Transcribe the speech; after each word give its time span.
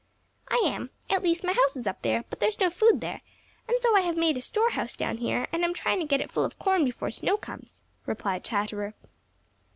"I 0.47 0.59
am. 0.65 0.89
At 1.11 1.21
least, 1.21 1.43
my 1.43 1.53
house 1.53 1.75
is 1.75 1.85
up 1.85 2.01
there, 2.01 2.23
but 2.27 2.39
there 2.39 2.49
is 2.49 2.59
no 2.59 2.71
food 2.71 3.01
there, 3.01 3.21
and 3.67 3.77
so 3.83 3.95
I 3.95 3.99
have 4.01 4.17
made 4.17 4.35
a 4.35 4.41
store 4.41 4.71
house 4.71 4.95
down 4.95 5.17
here 5.17 5.47
and 5.51 5.63
am 5.63 5.75
trying 5.75 5.99
to 5.99 6.07
get 6.07 6.21
it 6.21 6.31
full 6.31 6.43
of 6.43 6.57
corn 6.57 6.83
before 6.83 7.11
snow 7.11 7.37
comes," 7.37 7.83
replied 8.07 8.43
Chatterer. 8.43 8.95